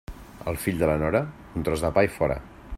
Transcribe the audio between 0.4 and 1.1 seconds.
Al fill de la